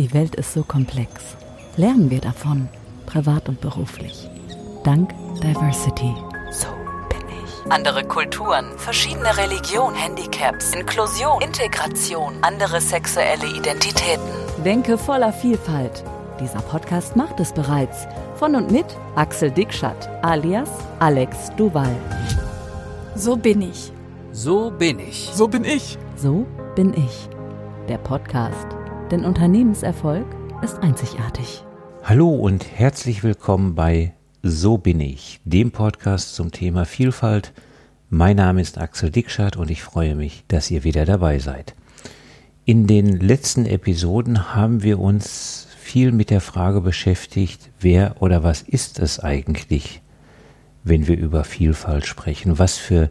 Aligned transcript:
Die 0.00 0.14
Welt 0.14 0.34
ist 0.36 0.54
so 0.54 0.62
komplex. 0.62 1.36
Lernen 1.76 2.08
wir 2.08 2.22
davon, 2.22 2.70
privat 3.04 3.50
und 3.50 3.60
beruflich. 3.60 4.30
Dank 4.82 5.10
Diversity. 5.42 6.14
So 6.50 6.68
bin 7.10 7.20
ich. 7.44 7.70
Andere 7.70 8.04
Kulturen, 8.04 8.78
verschiedene 8.78 9.36
Religionen, 9.36 9.94
Handicaps, 9.94 10.72
Inklusion, 10.74 11.42
Integration, 11.42 12.32
andere 12.40 12.80
sexuelle 12.80 13.46
Identitäten. 13.54 14.64
Denke 14.64 14.96
voller 14.96 15.34
Vielfalt. 15.34 16.02
Dieser 16.40 16.62
Podcast 16.62 17.14
macht 17.14 17.38
es 17.38 17.52
bereits. 17.52 18.06
Von 18.36 18.56
und 18.56 18.70
mit 18.70 18.86
Axel 19.16 19.50
Dickschat 19.50 20.08
alias 20.24 20.70
Alex 21.00 21.54
Duval. 21.58 21.94
So 23.16 23.36
bin 23.36 23.60
ich. 23.60 23.92
So 24.32 24.70
bin 24.70 24.98
ich. 24.98 25.28
So 25.34 25.46
bin 25.46 25.66
ich. 25.66 25.98
So 26.16 26.46
bin 26.74 26.94
ich. 26.94 27.28
Der 27.86 27.98
Podcast. 27.98 28.79
Denn 29.10 29.24
Unternehmenserfolg 29.24 30.24
ist 30.62 30.78
einzigartig. 30.84 31.64
Hallo 32.04 32.28
und 32.28 32.64
herzlich 32.78 33.24
willkommen 33.24 33.74
bei 33.74 34.14
So 34.44 34.78
bin 34.78 35.00
ich, 35.00 35.40
dem 35.44 35.72
Podcast 35.72 36.36
zum 36.36 36.52
Thema 36.52 36.84
Vielfalt. 36.84 37.52
Mein 38.08 38.36
Name 38.36 38.60
ist 38.60 38.78
Axel 38.78 39.10
Dickschat 39.10 39.56
und 39.56 39.68
ich 39.68 39.82
freue 39.82 40.14
mich, 40.14 40.44
dass 40.46 40.70
ihr 40.70 40.84
wieder 40.84 41.06
dabei 41.06 41.40
seid. 41.40 41.74
In 42.64 42.86
den 42.86 43.18
letzten 43.18 43.66
Episoden 43.66 44.54
haben 44.54 44.84
wir 44.84 45.00
uns 45.00 45.66
viel 45.76 46.12
mit 46.12 46.30
der 46.30 46.40
Frage 46.40 46.80
beschäftigt, 46.80 47.68
wer 47.80 48.22
oder 48.22 48.44
was 48.44 48.62
ist 48.62 49.00
es 49.00 49.18
eigentlich, 49.18 50.02
wenn 50.84 51.08
wir 51.08 51.18
über 51.18 51.42
Vielfalt 51.42 52.06
sprechen? 52.06 52.60
Was 52.60 52.76
für 52.76 53.10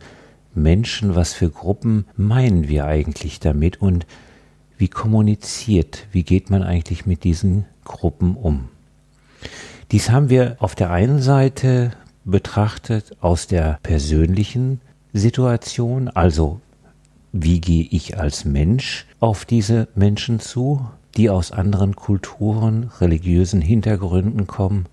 Menschen, 0.55 1.16
was 1.16 1.34
für 1.34 1.49
Gruppen 1.49 2.05
meinen 2.16 2.70
wir 2.70 2.85
eigentlich 2.85 3.41
damit 3.41 3.81
und 3.81 4.05
wie 4.79 4.88
kommuniziert, 4.88 6.07
wie 6.11 6.23
geht 6.23 6.49
man 6.49 6.63
eigentlich 6.63 7.05
mit 7.05 7.25
diesen 7.25 7.65
Gruppen 7.83 8.35
um? 8.35 8.70
Dies 9.91 10.09
haben 10.09 10.29
wir 10.29 10.55
auf 10.59 10.73
der 10.73 10.90
einen 10.90 11.21
Seite 11.21 11.91
betrachtet 12.23 13.17
aus 13.20 13.45
der 13.45 13.79
persönlichen 13.84 14.79
Situation, 15.12 16.07
also 16.07 16.62
wie 17.34 17.59
gehe 17.59 17.87
ich 17.91 18.17
als 18.17 18.45
Mensch 18.45 19.05
auf 19.20 19.43
diese 19.43 19.89
Menschen 19.95 20.39
zu, 20.39 20.87
die 21.17 21.29
aus 21.29 21.51
anderen 21.51 21.95
Kulturen, 21.95 22.89
religiösen 23.01 23.61
Hintergründen 23.61 24.48
kommen, 24.48 24.85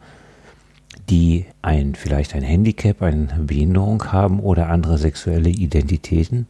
die 1.08 1.46
ein, 1.62 1.94
vielleicht 1.94 2.34
ein 2.34 2.42
Handicap, 2.42 3.02
eine 3.02 3.28
Behinderung 3.38 4.10
haben 4.10 4.40
oder 4.40 4.68
andere 4.68 4.98
sexuelle 4.98 5.50
Identitäten. 5.50 6.48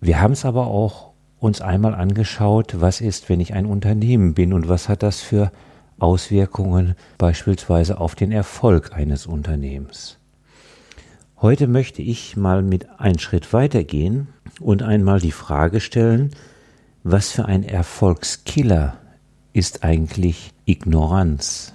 Wir 0.00 0.20
haben 0.20 0.32
es 0.32 0.44
aber 0.44 0.68
auch 0.68 1.11
uns 1.42 1.60
einmal 1.60 1.96
angeschaut, 1.96 2.80
was 2.80 3.00
ist, 3.00 3.28
wenn 3.28 3.40
ich 3.40 3.52
ein 3.52 3.66
Unternehmen 3.66 4.32
bin 4.32 4.52
und 4.52 4.68
was 4.68 4.88
hat 4.88 5.02
das 5.02 5.20
für 5.20 5.50
Auswirkungen 5.98 6.94
beispielsweise 7.18 7.98
auf 7.98 8.14
den 8.14 8.30
Erfolg 8.30 8.92
eines 8.92 9.26
Unternehmens. 9.26 10.18
Heute 11.40 11.66
möchte 11.66 12.00
ich 12.00 12.36
mal 12.36 12.62
mit 12.62 13.00
einen 13.00 13.18
Schritt 13.18 13.52
weitergehen 13.52 14.28
und 14.60 14.84
einmal 14.84 15.18
die 15.18 15.32
Frage 15.32 15.80
stellen, 15.80 16.30
was 17.02 17.32
für 17.32 17.46
ein 17.46 17.64
Erfolgskiller 17.64 18.98
ist 19.52 19.82
eigentlich 19.82 20.52
Ignoranz? 20.64 21.74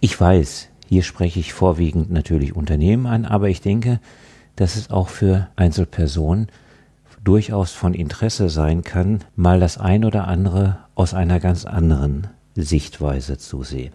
Ich 0.00 0.20
weiß, 0.20 0.68
hier 0.88 1.04
spreche 1.04 1.38
ich 1.38 1.52
vorwiegend 1.52 2.10
natürlich 2.10 2.56
Unternehmen 2.56 3.06
an, 3.06 3.24
aber 3.24 3.50
ich 3.50 3.60
denke, 3.60 4.00
dass 4.56 4.74
es 4.74 4.90
auch 4.90 5.10
für 5.10 5.46
Einzelpersonen 5.54 6.48
durchaus 7.26 7.72
von 7.72 7.92
Interesse 7.92 8.48
sein 8.48 8.84
kann, 8.84 9.24
mal 9.34 9.58
das 9.58 9.78
ein 9.78 10.04
oder 10.04 10.28
andere 10.28 10.78
aus 10.94 11.12
einer 11.12 11.40
ganz 11.40 11.64
anderen 11.64 12.28
Sichtweise 12.54 13.36
zu 13.36 13.64
sehen. 13.64 13.92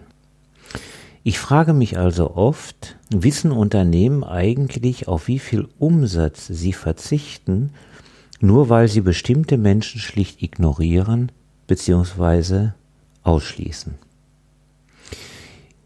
Ich 1.23 1.39
frage 1.39 1.73
mich 1.73 1.97
also 1.97 2.35
oft, 2.35 2.97
wissen 3.09 3.51
Unternehmen 3.51 4.23
eigentlich, 4.23 5.07
auf 5.07 5.27
wie 5.27 5.39
viel 5.39 5.67
Umsatz 5.79 6.47
sie 6.47 6.73
verzichten, 6.73 7.71
nur 8.39 8.69
weil 8.69 8.87
sie 8.87 9.01
bestimmte 9.01 9.57
Menschen 9.57 10.01
schlicht 10.01 10.41
ignorieren 10.41 11.31
bzw. 11.67 12.69
ausschließen? 13.23 13.93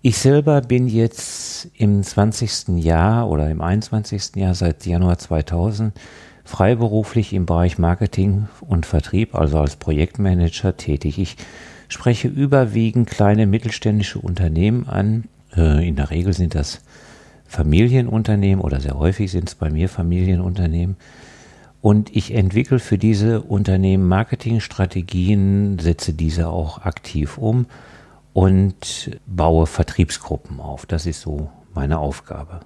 Ich 0.01 0.17
selber 0.17 0.61
bin 0.61 0.87
jetzt 0.87 1.67
im 1.73 2.01
20. 2.01 2.83
Jahr 2.83 3.29
oder 3.29 3.49
im 3.49 3.59
21. 3.59 4.35
Jahr 4.35 4.53
seit 4.53 4.85
Januar 4.85 5.17
2000 5.17 5.93
freiberuflich 6.45 7.33
im 7.33 7.45
Bereich 7.45 7.77
Marketing 7.77 8.47
und 8.61 8.85
Vertrieb, 8.85 9.35
also 9.35 9.59
als 9.59 9.75
Projektmanager 9.75 10.77
tätig. 10.77 11.19
Ich 11.19 11.35
spreche 11.89 12.27
überwiegend 12.27 13.09
kleine 13.09 13.47
mittelständische 13.47 14.19
Unternehmen 14.19 14.87
an. 14.87 15.25
Äh, 15.57 15.87
in 15.87 15.95
der 15.95 16.11
Regel 16.11 16.33
sind 16.33 16.55
das 16.55 16.81
Familienunternehmen 17.47 18.63
oder 18.63 18.79
sehr 18.79 18.97
häufig 18.97 19.31
sind 19.31 19.49
es 19.49 19.55
bei 19.55 19.69
mir 19.69 19.89
Familienunternehmen. 19.89 20.97
Und 21.81 22.15
ich 22.15 22.33
entwickle 22.33 22.79
für 22.79 22.97
diese 22.97 23.41
Unternehmen 23.41 24.07
Marketingstrategien, 24.07 25.77
setze 25.79 26.13
diese 26.13 26.49
auch 26.49 26.79
aktiv 26.79 27.37
um 27.37 27.67
und 28.33 29.11
baue 29.27 29.67
Vertriebsgruppen 29.67 30.59
auf. 30.59 30.85
Das 30.85 31.05
ist 31.05 31.21
so 31.21 31.49
meine 31.73 31.99
Aufgabe. 31.99 32.61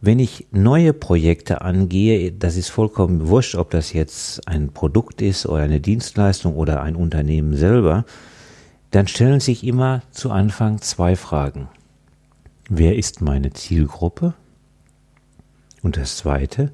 Wenn 0.00 0.20
ich 0.20 0.46
neue 0.52 0.92
Projekte 0.92 1.62
angehe, 1.62 2.30
das 2.30 2.56
ist 2.56 2.68
vollkommen 2.68 3.26
wurscht, 3.28 3.56
ob 3.56 3.70
das 3.70 3.92
jetzt 3.92 4.46
ein 4.46 4.72
Produkt 4.72 5.20
ist 5.20 5.44
oder 5.44 5.62
eine 5.62 5.80
Dienstleistung 5.80 6.54
oder 6.54 6.82
ein 6.82 6.94
Unternehmen 6.94 7.56
selber, 7.56 8.04
dann 8.92 9.08
stellen 9.08 9.40
sich 9.40 9.64
immer 9.64 10.02
zu 10.12 10.30
Anfang 10.30 10.80
zwei 10.80 11.16
Fragen. 11.16 11.68
Wer 12.68 12.96
ist 12.96 13.22
meine 13.22 13.52
Zielgruppe? 13.52 14.34
Und 15.82 15.96
das 15.96 16.16
zweite, 16.16 16.70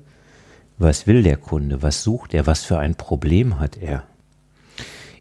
was 0.77 1.07
will 1.07 1.23
der 1.23 1.39
Kunde? 1.39 1.83
Was 1.83 2.03
sucht 2.03 2.35
er? 2.35 2.47
Was 2.47 2.65
für 2.65 2.79
ein 2.79 2.95
Problem 2.95 3.59
hat 3.59 3.79
er? 3.79 4.05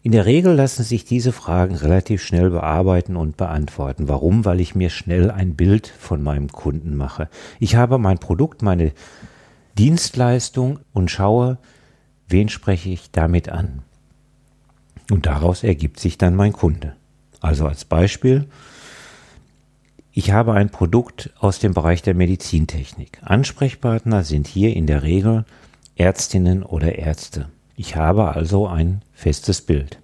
In 0.06 0.12
der 0.12 0.26
Regel 0.26 0.54
lassen 0.54 0.84
sich 0.84 1.06
diese 1.06 1.32
Fragen 1.32 1.76
relativ 1.76 2.22
schnell 2.22 2.50
bearbeiten 2.50 3.16
und 3.16 3.38
beantworten. 3.38 4.10
Warum? 4.10 4.44
Weil 4.44 4.60
ich 4.60 4.76
mir 4.76 4.90
schnell 4.90 5.32
ein 5.32 5.56
Bild 5.56 5.88
von 5.88 6.22
meinem 6.22 6.52
Kunden 6.52 6.98
mache. 6.98 7.30
Ich 7.58 7.78
habe 7.78 7.98
mein 7.98 8.20
Produkt, 8.20 8.62
meine 8.62 8.92
Dienstleistung 9.78 10.80
und 10.92 11.10
schaue, 11.10 11.58
wen 12.28 12.50
spreche 12.50 12.90
ich 12.90 13.12
damit 13.12 13.48
an. 13.48 13.82
Und 15.10 15.26
daraus 15.26 15.64
ergibt 15.64 16.02
sich 16.02 16.18
dann 16.18 16.36
mein 16.36 16.52
Kunde. 16.52 16.98
Also 17.40 17.66
als 17.66 17.86
Beispiel, 17.86 18.50
ich 20.12 20.32
habe 20.32 20.52
ein 20.52 20.70
Produkt 20.70 21.32
aus 21.40 21.60
dem 21.60 21.74
Bereich 21.74 22.02
der 22.02 22.14
Medizintechnik. 22.14 23.20
Ansprechpartner 23.24 24.26
sind 24.26 24.48
hier 24.48 24.76
in 24.76 24.86
der 24.86 25.04
Regel 25.04 25.46
Ärztinnen 25.96 26.62
oder 26.62 26.96
Ärzte. 26.98 27.48
Ich 27.76 27.96
habe 27.96 28.36
also 28.36 28.68
ein 28.68 29.02
festes 29.14 29.62
Bild. 29.62 30.00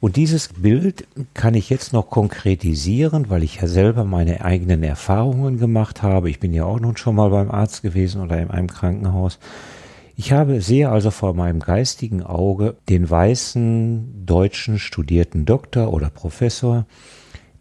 Und 0.00 0.16
dieses 0.16 0.48
Bild 0.48 1.06
kann 1.32 1.54
ich 1.54 1.70
jetzt 1.70 1.92
noch 1.92 2.10
konkretisieren, 2.10 3.30
weil 3.30 3.44
ich 3.44 3.60
ja 3.60 3.68
selber 3.68 4.04
meine 4.04 4.44
eigenen 4.44 4.82
Erfahrungen 4.82 5.58
gemacht 5.58 6.02
habe. 6.02 6.28
Ich 6.28 6.40
bin 6.40 6.52
ja 6.52 6.64
auch 6.64 6.80
nun 6.80 6.96
schon 6.96 7.14
mal 7.14 7.30
beim 7.30 7.52
Arzt 7.52 7.82
gewesen 7.82 8.20
oder 8.20 8.40
in 8.40 8.50
einem 8.50 8.66
Krankenhaus. 8.66 9.38
Ich 10.16 10.32
habe, 10.32 10.60
sehe 10.60 10.90
also 10.90 11.10
vor 11.10 11.34
meinem 11.34 11.60
geistigen 11.60 12.22
Auge 12.22 12.76
den 12.88 13.08
weißen 13.08 14.26
deutschen 14.26 14.80
studierten 14.80 15.46
Doktor 15.46 15.92
oder 15.92 16.10
Professor, 16.10 16.84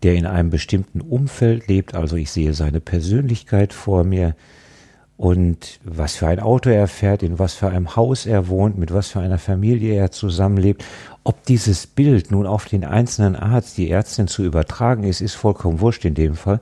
der 0.03 0.15
in 0.15 0.25
einem 0.25 0.49
bestimmten 0.49 0.99
Umfeld 0.99 1.67
lebt. 1.67 1.93
Also 1.93 2.15
ich 2.15 2.31
sehe 2.31 2.53
seine 2.53 2.81
Persönlichkeit 2.81 3.71
vor 3.71 4.03
mir, 4.03 4.35
und 5.21 5.79
was 5.83 6.15
für 6.15 6.25
ein 6.25 6.39
Auto 6.39 6.71
er 6.71 6.87
fährt, 6.87 7.21
in 7.21 7.37
was 7.37 7.53
für 7.53 7.69
einem 7.69 7.95
Haus 7.95 8.25
er 8.25 8.47
wohnt, 8.47 8.79
mit 8.79 8.91
was 8.91 9.09
für 9.09 9.19
einer 9.19 9.37
Familie 9.37 9.93
er 9.93 10.09
zusammenlebt. 10.09 10.83
Ob 11.23 11.45
dieses 11.45 11.85
Bild 11.85 12.31
nun 12.31 12.47
auf 12.47 12.65
den 12.65 12.83
einzelnen 12.83 13.35
Arzt, 13.35 13.77
die 13.77 13.91
Ärztin 13.91 14.27
zu 14.27 14.43
übertragen 14.43 15.03
ist, 15.03 15.21
ist 15.21 15.35
vollkommen 15.35 15.79
wurscht 15.79 16.05
in 16.05 16.15
dem 16.15 16.33
Fall. 16.33 16.59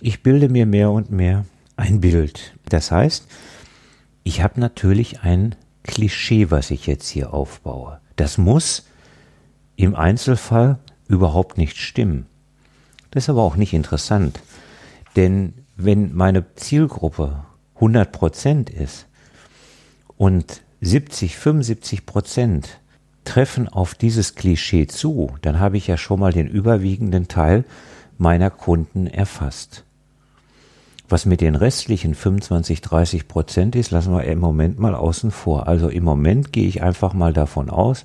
Ich 0.00 0.24
bilde 0.24 0.48
mir 0.48 0.66
mehr 0.66 0.90
und 0.90 1.12
mehr 1.12 1.44
ein 1.76 2.00
Bild. 2.00 2.54
Das 2.68 2.90
heißt, 2.90 3.28
ich 4.24 4.42
habe 4.42 4.58
natürlich 4.58 5.20
ein 5.20 5.54
Klischee, 5.84 6.50
was 6.50 6.72
ich 6.72 6.88
jetzt 6.88 7.08
hier 7.08 7.32
aufbaue. 7.32 8.00
Das 8.16 8.36
muss 8.36 8.84
im 9.76 9.94
Einzelfall 9.94 10.80
überhaupt 11.06 11.56
nicht 11.56 11.76
stimmen. 11.76 12.26
Das 13.12 13.26
ist 13.26 13.30
aber 13.30 13.42
auch 13.42 13.54
nicht 13.54 13.74
interessant. 13.74 14.40
Denn 15.14 15.54
wenn 15.76 16.12
meine 16.16 16.52
Zielgruppe 16.56 17.44
100 17.82 18.12
Prozent 18.12 18.70
ist 18.70 19.08
und 20.16 20.62
70, 20.82 21.36
75 21.36 22.06
Prozent 22.06 22.80
treffen 23.24 23.68
auf 23.68 23.96
dieses 23.96 24.36
Klischee 24.36 24.86
zu, 24.86 25.32
dann 25.42 25.58
habe 25.58 25.78
ich 25.78 25.88
ja 25.88 25.96
schon 25.96 26.20
mal 26.20 26.32
den 26.32 26.46
überwiegenden 26.46 27.26
Teil 27.26 27.64
meiner 28.18 28.50
Kunden 28.50 29.08
erfasst. 29.08 29.82
Was 31.08 31.26
mit 31.26 31.40
den 31.40 31.56
restlichen 31.56 32.14
25, 32.14 32.82
30 32.82 33.26
Prozent 33.26 33.74
ist, 33.74 33.90
lassen 33.90 34.14
wir 34.14 34.24
im 34.24 34.38
Moment 34.38 34.78
mal 34.78 34.94
außen 34.94 35.32
vor. 35.32 35.66
Also 35.66 35.88
im 35.88 36.04
Moment 36.04 36.52
gehe 36.52 36.68
ich 36.68 36.82
einfach 36.82 37.14
mal 37.14 37.32
davon 37.32 37.68
aus, 37.68 38.04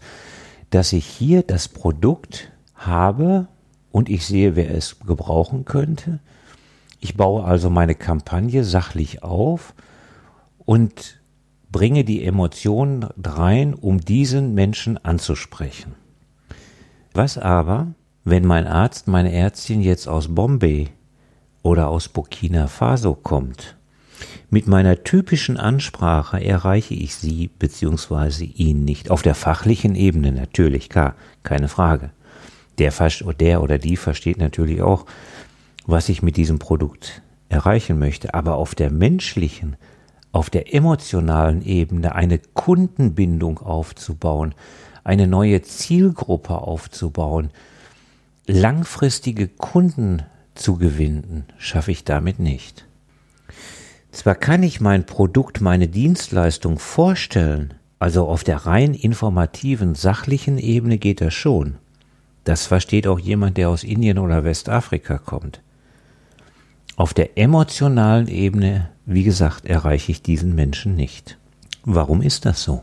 dass 0.71 0.91
ich 0.91 1.05
hier 1.05 1.43
das 1.43 1.67
Produkt 1.67 2.51
habe 2.73 3.47
und 3.91 4.09
ich 4.09 4.25
sehe, 4.25 4.55
wer 4.55 4.73
es 4.73 4.99
gebrauchen 5.01 5.65
könnte. 5.65 6.19
Ich 6.99 7.15
baue 7.15 7.43
also 7.43 7.69
meine 7.69 7.95
Kampagne 7.95 8.63
sachlich 8.63 9.23
auf 9.23 9.73
und 10.65 11.21
bringe 11.71 12.03
die 12.03 12.23
Emotionen 12.23 13.05
rein, 13.23 13.73
um 13.73 14.01
diesen 14.01 14.53
Menschen 14.53 14.97
anzusprechen. 14.97 15.95
Was 17.13 17.37
aber, 17.37 17.87
wenn 18.23 18.45
mein 18.45 18.67
Arzt, 18.67 19.07
meine 19.07 19.31
Ärztin 19.31 19.81
jetzt 19.81 20.07
aus 20.07 20.33
Bombay 20.33 20.89
oder 21.63 21.87
aus 21.87 22.07
Burkina 22.07 22.67
Faso 22.67 23.13
kommt? 23.15 23.75
Mit 24.49 24.67
meiner 24.67 25.03
typischen 25.03 25.57
Ansprache 25.57 26.43
erreiche 26.43 26.93
ich 26.93 27.15
sie 27.15 27.49
bzw. 27.59 28.45
ihn 28.45 28.85
nicht. 28.85 29.11
Auf 29.11 29.21
der 29.21 29.35
fachlichen 29.35 29.95
Ebene 29.95 30.31
natürlich, 30.31 30.89
klar, 30.89 31.15
keine 31.43 31.67
Frage. 31.67 32.11
Der, 32.77 32.93
der 33.39 33.61
oder 33.61 33.77
die 33.77 33.97
versteht 33.97 34.37
natürlich 34.37 34.81
auch, 34.81 35.05
was 35.87 36.09
ich 36.09 36.21
mit 36.21 36.37
diesem 36.37 36.59
Produkt 36.59 37.21
erreichen 37.49 37.97
möchte. 37.97 38.33
Aber 38.33 38.55
auf 38.55 38.75
der 38.75 38.91
menschlichen, 38.91 39.77
auf 40.31 40.49
der 40.49 40.73
emotionalen 40.73 41.63
Ebene 41.63 42.13
eine 42.13 42.39
Kundenbindung 42.39 43.59
aufzubauen, 43.59 44.53
eine 45.03 45.25
neue 45.25 45.61
Zielgruppe 45.61 46.55
aufzubauen, 46.55 47.49
langfristige 48.45 49.47
Kunden 49.47 50.23
zu 50.53 50.75
gewinnen, 50.77 51.45
schaffe 51.57 51.91
ich 51.91 52.03
damit 52.03 52.39
nicht. 52.39 52.85
Zwar 54.11 54.35
kann 54.35 54.63
ich 54.63 54.81
mein 54.81 55.05
Produkt, 55.05 55.61
meine 55.61 55.87
Dienstleistung 55.87 56.79
vorstellen, 56.79 57.73
also 57.99 58.27
auf 58.27 58.43
der 58.43 58.65
rein 58.65 58.93
informativen, 58.93 59.95
sachlichen 59.95 60.57
Ebene 60.57 60.97
geht 60.97 61.21
das 61.21 61.33
schon. 61.33 61.75
Das 62.43 62.65
versteht 62.65 63.07
auch 63.07 63.19
jemand, 63.19 63.57
der 63.57 63.69
aus 63.69 63.83
Indien 63.83 64.19
oder 64.19 64.43
Westafrika 64.43 65.17
kommt. 65.17 65.61
Auf 66.97 67.13
der 67.13 67.37
emotionalen 67.37 68.27
Ebene, 68.27 68.89
wie 69.05 69.21
gesagt, 69.21 69.67
erreiche 69.67 70.11
ich 70.11 70.23
diesen 70.23 70.55
Menschen 70.55 70.95
nicht. 70.95 71.37
Warum 71.85 72.23
ist 72.23 72.45
das 72.47 72.63
so? 72.63 72.81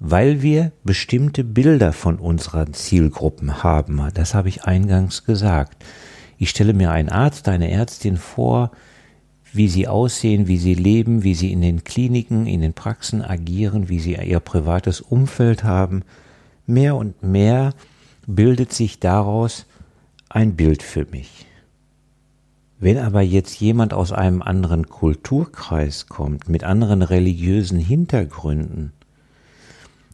Weil 0.00 0.40
wir 0.40 0.72
bestimmte 0.84 1.44
Bilder 1.44 1.92
von 1.92 2.16
unseren 2.18 2.72
Zielgruppen 2.72 3.62
haben. 3.62 4.00
Das 4.14 4.32
habe 4.32 4.48
ich 4.48 4.64
eingangs 4.64 5.24
gesagt. 5.24 5.84
Ich 6.38 6.48
stelle 6.48 6.72
mir 6.72 6.90
einen 6.90 7.10
Arzt, 7.10 7.46
eine 7.48 7.70
Ärztin 7.70 8.16
vor, 8.16 8.70
wie 9.52 9.68
sie 9.68 9.86
aussehen, 9.86 10.48
wie 10.48 10.56
sie 10.56 10.74
leben, 10.74 11.24
wie 11.24 11.34
sie 11.34 11.52
in 11.52 11.60
den 11.60 11.84
Kliniken, 11.84 12.46
in 12.46 12.62
den 12.62 12.72
Praxen 12.72 13.20
agieren, 13.20 13.90
wie 13.90 14.00
sie 14.00 14.14
ihr 14.14 14.40
privates 14.40 15.02
Umfeld 15.02 15.62
haben. 15.62 16.04
Mehr 16.66 16.96
und 16.96 17.22
mehr 17.22 17.74
bildet 18.26 18.72
sich 18.72 18.98
daraus 18.98 19.66
ein 20.30 20.56
Bild 20.56 20.82
für 20.82 21.04
mich. 21.04 21.47
Wenn 22.80 22.98
aber 22.98 23.22
jetzt 23.22 23.60
jemand 23.60 23.92
aus 23.92 24.12
einem 24.12 24.40
anderen 24.40 24.88
Kulturkreis 24.88 26.06
kommt, 26.06 26.48
mit 26.48 26.62
anderen 26.62 27.02
religiösen 27.02 27.80
Hintergründen, 27.80 28.92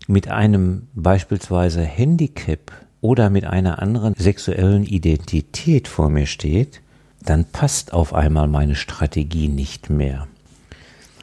mit 0.07 0.29
einem 0.29 0.89
beispielsweise 0.95 1.83
Handicap 1.83 2.73
oder 3.03 3.29
mit 3.29 3.45
einer 3.45 3.83
anderen 3.83 4.15
sexuellen 4.15 4.85
Identität 4.85 5.89
vor 5.89 6.09
mir 6.09 6.27
steht, 6.27 6.81
dann 7.23 7.45
passt 7.45 7.93
auf 7.93 8.15
einmal 8.15 8.49
meine 8.49 8.77
Strategie 8.77 9.49
nicht 9.49 9.91
mehr. 9.91 10.27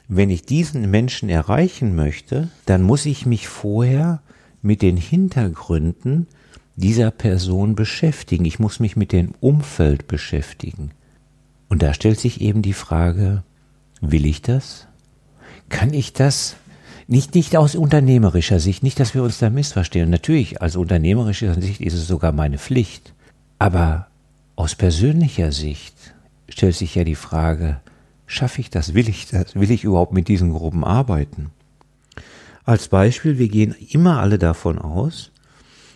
Wenn 0.07 0.29
ich 0.29 0.43
diesen 0.43 0.91
Menschen 0.91 1.29
erreichen 1.29 1.95
möchte, 1.95 2.49
dann 2.67 2.83
muss 2.83 3.05
ich 3.07 3.25
mich 3.25 3.47
vorher 3.47 4.21
mit 4.61 4.83
den 4.83 4.97
Hintergründen 4.97 6.27
dieser 6.75 7.09
Person 7.09 7.75
beschäftigen. 7.75 8.45
Ich 8.45 8.59
muss 8.59 8.79
mich 8.79 8.95
mit 8.95 9.11
dem 9.11 9.33
Umfeld 9.39 10.07
beschäftigen. 10.07 10.91
Und 11.71 11.81
da 11.81 11.93
stellt 11.93 12.19
sich 12.19 12.41
eben 12.41 12.61
die 12.61 12.73
Frage, 12.73 13.43
will 14.01 14.25
ich 14.25 14.41
das? 14.41 14.87
Kann 15.69 15.93
ich 15.93 16.11
das? 16.11 16.57
Nicht, 17.07 17.33
nicht 17.33 17.55
aus 17.55 17.75
unternehmerischer 17.75 18.59
Sicht, 18.59 18.83
nicht, 18.83 18.99
dass 18.99 19.15
wir 19.15 19.23
uns 19.23 19.37
da 19.37 19.49
missverstehen. 19.49 20.09
Natürlich, 20.09 20.61
aus 20.61 20.75
unternehmerischer 20.75 21.53
Sicht 21.61 21.79
ist 21.79 21.93
es 21.93 22.07
sogar 22.07 22.33
meine 22.33 22.57
Pflicht. 22.57 23.13
Aber 23.57 24.07
aus 24.57 24.75
persönlicher 24.75 25.53
Sicht 25.53 25.95
stellt 26.49 26.75
sich 26.75 26.93
ja 26.95 27.05
die 27.05 27.15
Frage, 27.15 27.79
schaffe 28.25 28.59
ich 28.59 28.69
das? 28.69 28.93
Will 28.93 29.07
ich 29.07 29.27
das? 29.27 29.55
Will 29.55 29.71
ich 29.71 29.85
überhaupt 29.85 30.11
mit 30.11 30.27
diesen 30.27 30.51
Gruppen 30.51 30.83
arbeiten? 30.83 31.51
Als 32.65 32.89
Beispiel, 32.89 33.37
wir 33.37 33.47
gehen 33.47 33.73
immer 33.91 34.19
alle 34.19 34.39
davon 34.39 34.77
aus, 34.77 35.31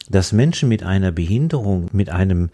dass 0.10 0.32
Menschen 0.32 0.70
mit 0.70 0.84
einer 0.84 1.12
Behinderung, 1.12 1.90
mit 1.92 2.10
einem 2.12 2.50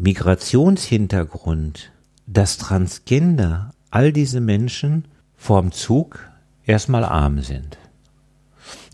Migrationshintergrund, 0.00 1.92
dass 2.26 2.58
Transgender, 2.58 3.72
all 3.90 4.12
diese 4.12 4.40
Menschen 4.40 5.04
vorm 5.36 5.72
Zug 5.72 6.30
erstmal 6.64 7.04
arm 7.04 7.40
sind. 7.40 7.78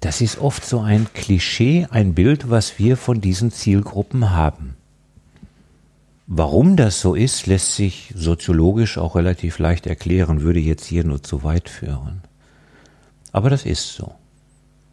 Das 0.00 0.20
ist 0.20 0.38
oft 0.38 0.64
so 0.64 0.80
ein 0.80 1.06
Klischee, 1.12 1.86
ein 1.90 2.14
Bild, 2.14 2.50
was 2.50 2.78
wir 2.78 2.96
von 2.96 3.20
diesen 3.20 3.50
Zielgruppen 3.50 4.30
haben. 4.30 4.76
Warum 6.26 6.76
das 6.76 7.00
so 7.00 7.14
ist, 7.14 7.46
lässt 7.46 7.74
sich 7.74 8.12
soziologisch 8.16 8.98
auch 8.98 9.16
relativ 9.16 9.58
leicht 9.58 9.86
erklären, 9.86 10.42
würde 10.42 10.60
jetzt 10.60 10.86
hier 10.86 11.04
nur 11.04 11.22
zu 11.22 11.42
weit 11.42 11.68
führen. 11.68 12.22
Aber 13.32 13.50
das 13.50 13.64
ist 13.64 13.94
so. 13.94 14.14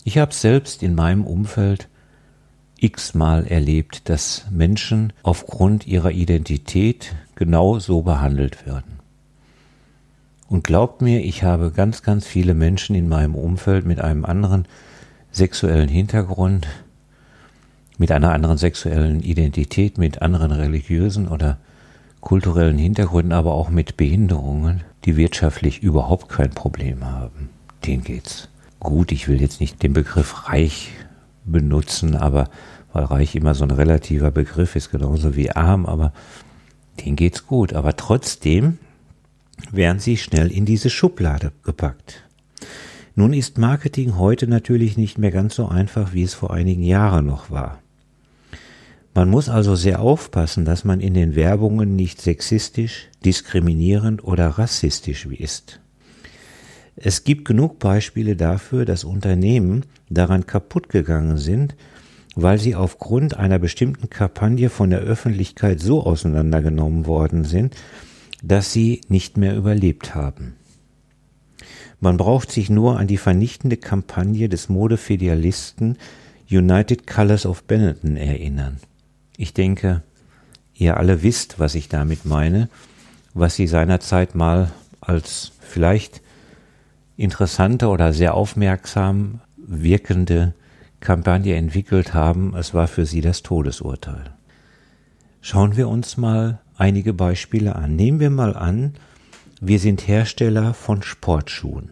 Ich 0.04 0.18
habe 0.18 0.34
selbst 0.34 0.84
in 0.84 0.96
meinem 0.96 1.26
Umfeld 1.26 1.90
x-mal 2.80 3.46
erlebt, 3.46 4.10
dass 4.10 4.46
Menschen 4.52 5.14
aufgrund 5.24 5.88
ihrer 5.88 6.12
Identität 6.12 7.16
genau 7.38 7.80
so 7.80 8.02
behandelt 8.02 8.66
werden. 8.66 9.00
Und 10.50 10.64
glaubt 10.64 11.02
mir, 11.02 11.24
ich 11.24 11.44
habe 11.44 11.72
ganz, 11.72 12.04
ganz 12.04 12.26
viele 12.26 12.54
Menschen 12.54 12.96
in 12.96 13.08
meinem 13.08 13.36
Umfeld 13.36 13.86
mit 13.86 14.00
einem 14.02 14.26
anderen 14.26 14.66
sexuellen 15.32 15.90
Hintergrund 15.90 16.68
mit 17.98 18.12
einer 18.12 18.32
anderen 18.32 18.58
sexuellen 18.58 19.22
Identität, 19.22 19.98
mit 19.98 20.22
anderen 20.22 20.52
religiösen 20.52 21.28
oder 21.28 21.58
kulturellen 22.22 22.78
Hintergründen, 22.78 23.34
aber 23.34 23.54
auch 23.54 23.70
mit 23.70 23.98
Behinderungen, 23.98 24.84
die 25.06 25.18
wirtschaftlich 25.18 25.82
überhaupt 25.82 26.30
kein 26.30 26.52
Problem 26.52 27.06
haben. 27.06 27.50
Denen 27.86 28.04
geht's 28.04 28.50
gut. 28.80 29.12
Ich 29.12 29.28
will 29.28 29.42
jetzt 29.42 29.60
nicht 29.60 29.82
den 29.82 29.94
Begriff 29.94 30.48
reich 30.48 30.92
benutzen, 31.46 32.16
aber 32.16 32.50
weil 32.94 33.06
reich 33.06 33.36
immer 33.36 33.54
so 33.54 33.64
ein 33.64 33.72
relativer 33.72 34.32
Begriff 34.32 34.76
ist, 34.76 34.92
genauso 34.92 35.36
wie 35.36 35.52
arm, 35.52 35.86
aber 35.86 36.14
denen 36.98 37.16
geht's 37.16 37.48
gut. 37.48 37.74
Aber 37.74 37.96
trotzdem 37.96 38.78
werden 39.72 40.00
sie 40.00 40.18
schnell 40.18 40.52
in 40.52 40.66
diese 40.66 40.90
Schublade 40.90 41.52
gepackt. 41.64 42.24
Nun 43.16 43.34
ist 43.34 43.58
Marketing 43.58 44.18
heute 44.18 44.48
natürlich 44.48 44.98
nicht 44.98 45.18
mehr 45.18 45.32
ganz 45.32 45.56
so 45.56 45.68
einfach, 45.68 46.14
wie 46.14 46.24
es 46.24 46.36
vor 46.36 46.54
einigen 46.54 46.84
Jahren 46.84 47.26
noch 47.26 47.50
war. 47.50 47.80
Man 49.16 49.32
muss 49.32 49.50
also 49.50 49.76
sehr 49.76 50.00
aufpassen, 50.00 50.64
dass 50.64 50.84
man 50.84 51.00
in 51.00 51.16
den 51.16 51.36
Werbungen 51.36 51.96
nicht 51.96 52.22
sexistisch, 52.22 53.10
diskriminierend 53.26 54.24
oder 54.24 54.48
rassistisch 54.50 55.26
ist. 55.26 55.80
Es 56.96 57.24
gibt 57.24 57.46
genug 57.46 57.80
Beispiele 57.80 58.36
dafür, 58.36 58.86
dass 58.86 59.04
Unternehmen 59.04 59.86
daran 60.10 60.46
kaputt 60.46 60.90
gegangen 60.90 61.38
sind, 61.38 61.76
weil 62.40 62.60
sie 62.60 62.76
aufgrund 62.76 63.36
einer 63.36 63.58
bestimmten 63.58 64.12
Kampagne 64.12 64.70
von 64.70 64.92
der 64.92 65.00
Öffentlichkeit 65.00 65.80
so 65.80 66.04
auseinandergenommen 66.04 67.08
worden 67.08 67.44
sind, 67.44 67.76
dass 68.44 68.72
sie 68.72 69.02
nicht 69.10 69.38
mehr 69.38 69.58
überlebt 69.58 70.14
haben. 70.14 70.54
Man 72.00 72.18
braucht 72.18 72.52
sich 72.52 72.70
nur 72.70 73.00
an 73.00 73.08
die 73.08 73.18
vernichtende 73.18 73.76
Kampagne 73.76 74.50
des 74.50 74.70
Modefilialisten 74.70 75.98
United 76.48 77.08
Colors 77.08 77.48
of 77.48 77.64
Benetton 77.64 78.18
erinnern. 78.18 78.78
Ich 79.36 79.56
denke, 79.56 80.04
ihr 80.76 80.98
alle 80.98 81.24
wisst, 81.24 81.58
was 81.58 81.74
ich 81.74 81.90
damit 81.90 82.24
meine, 82.24 82.70
was 83.34 83.56
sie 83.56 83.66
seinerzeit 83.66 84.36
mal 84.36 84.72
als 85.02 85.54
vielleicht 85.60 86.22
interessante 87.18 87.88
oder 87.88 88.14
sehr 88.14 88.36
aufmerksam 88.36 89.42
wirkende 89.58 90.54
Kampagne 91.00 91.56
entwickelt 91.56 92.14
haben. 92.14 92.56
Es 92.56 92.74
war 92.74 92.88
für 92.88 93.06
sie 93.06 93.22
das 93.22 93.44
Todesurteil. 93.44 94.32
Schauen 95.42 95.78
wir 95.78 95.88
uns 95.88 96.18
mal 96.18 96.60
einige 96.78 97.14
Beispiele 97.14 97.76
an. 97.76 97.96
Nehmen 97.96 98.20
wir 98.20 98.30
mal 98.30 98.56
an, 98.56 98.94
wir 99.62 99.80
sind 99.80 100.08
Hersteller 100.08 100.74
von 100.74 101.02
Sportschuhen. 101.04 101.92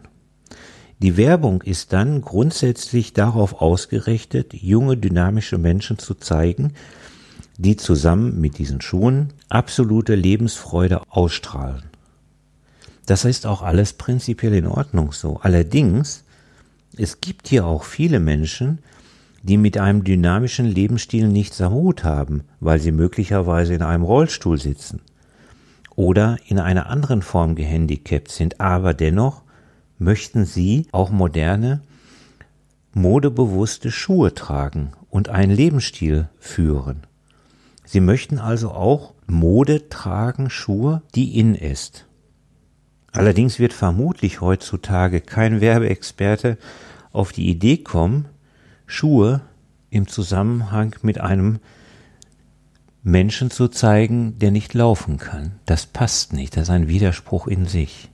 Die 0.98 1.16
Werbung 1.16 1.62
ist 1.62 1.92
dann 1.92 2.22
grundsätzlich 2.22 3.12
darauf 3.12 3.60
ausgerichtet, 3.60 4.54
junge, 4.54 4.96
dynamische 4.96 5.58
Menschen 5.58 5.98
zu 5.98 6.14
zeigen, 6.14 6.72
die 7.58 7.76
zusammen 7.76 8.40
mit 8.40 8.58
diesen 8.58 8.80
Schuhen 8.80 9.32
absolute 9.48 10.14
Lebensfreude 10.14 11.02
ausstrahlen. 11.08 11.84
Das 13.06 13.24
ist 13.24 13.46
auch 13.46 13.62
alles 13.62 13.92
prinzipiell 13.92 14.54
in 14.54 14.66
Ordnung 14.66 15.12
so. 15.12 15.38
Allerdings, 15.42 16.24
es 16.96 17.20
gibt 17.20 17.48
hier 17.48 17.66
auch 17.66 17.84
viele 17.84 18.18
Menschen, 18.18 18.80
die 19.46 19.58
mit 19.58 19.78
einem 19.78 20.02
dynamischen 20.02 20.66
Lebensstil 20.66 21.28
nichts 21.28 21.60
am 21.60 21.72
Hut 21.72 22.02
haben, 22.02 22.42
weil 22.58 22.80
sie 22.80 22.90
möglicherweise 22.90 23.74
in 23.74 23.82
einem 23.82 24.02
Rollstuhl 24.02 24.58
sitzen 24.58 25.02
oder 25.94 26.36
in 26.46 26.58
einer 26.58 26.86
anderen 26.88 27.22
Form 27.22 27.54
gehandicapt 27.54 28.30
sind, 28.30 28.60
aber 28.60 28.92
dennoch 28.92 29.42
möchten 29.98 30.44
sie 30.44 30.88
auch 30.90 31.10
moderne, 31.10 31.80
modebewusste 32.92 33.92
Schuhe 33.92 34.34
tragen 34.34 34.92
und 35.10 35.28
einen 35.28 35.52
Lebensstil 35.52 36.28
führen. 36.38 37.04
Sie 37.84 38.00
möchten 38.00 38.38
also 38.38 38.72
auch 38.72 39.14
Mode 39.28 39.88
tragen, 39.88 40.50
Schuhe, 40.50 41.02
die 41.14 41.38
in 41.38 41.54
ist. 41.54 42.06
Allerdings 43.12 43.60
wird 43.60 43.72
vermutlich 43.72 44.40
heutzutage 44.40 45.20
kein 45.20 45.60
Werbeexperte 45.60 46.58
auf 47.12 47.32
die 47.32 47.48
Idee 47.48 47.78
kommen, 47.78 48.26
Schuhe 48.86 49.40
im 49.90 50.06
Zusammenhang 50.06 50.94
mit 51.02 51.20
einem 51.20 51.58
Menschen 53.02 53.50
zu 53.50 53.68
zeigen, 53.68 54.38
der 54.38 54.50
nicht 54.50 54.74
laufen 54.74 55.16
kann. 55.18 55.52
Das 55.64 55.86
passt 55.86 56.32
nicht, 56.32 56.56
das 56.56 56.64
ist 56.64 56.70
ein 56.70 56.88
Widerspruch 56.88 57.46
in 57.46 57.66
sich. 57.66 58.10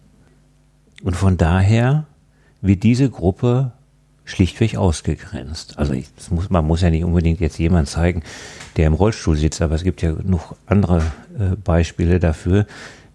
Und 1.03 1.17
von 1.17 1.37
daher 1.37 2.07
wird 2.61 2.83
diese 2.83 3.11
Gruppe 3.11 3.73
schlichtweg 4.25 4.77
ausgegrenzt. 4.77 5.79
Also 5.79 5.95
ich, 5.95 6.09
muss, 6.31 6.51
man 6.51 6.67
muss 6.67 6.83
ja 6.83 6.91
nicht 6.91 7.05
unbedingt 7.05 7.41
jetzt 7.41 7.59
jemand 7.59 7.89
zeigen, 7.89 8.23
der 8.77 8.87
im 8.87 8.95
Rollstuhl 8.95 9.37
sitzt, 9.37 9.63
aber 9.63 9.75
es 9.75 9.83
gibt 9.83 10.03
ja 10.03 10.15
noch 10.23 10.55
andere 10.67 10.99
äh, 11.39 11.57
Beispiele 11.57 12.21
dafür, 12.21 12.67